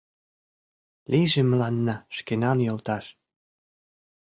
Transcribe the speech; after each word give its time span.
Лийже 1.11 1.41
мыланна 1.51 1.95
шкенан 2.17 2.57
йолташ. 2.67 3.05